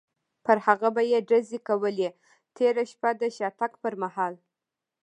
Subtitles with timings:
[0.45, 2.09] پر هغه به یې ډزې کولې،
[2.57, 4.33] تېره شپه د شاتګ پر مهال.